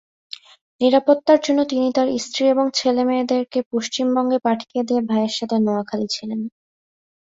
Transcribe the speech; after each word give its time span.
নিরাপত্তার 0.81 1.39
জন্য 1.45 1.59
তিনি 1.65 1.87
তার 1.91 2.07
স্ত্রী 2.25 2.43
এবং 2.47 2.65
ছেলেমেয়েদের 2.73 3.41
পশ্চিমবঙ্গে 3.71 4.37
পাঠিয়ে 4.45 4.81
দিয়ে 4.87 5.01
ভাইয়ের 5.09 5.33
সাথে 5.37 5.55
নোয়াখালী 5.59 6.07
ছিলেন। 6.15 6.39